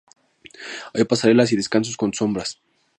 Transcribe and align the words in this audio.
Hay 0.95 1.03
pasarelas 1.03 1.51
y 1.53 1.55
descansos 1.57 1.95
con 1.95 2.11
sombras. 2.11 2.59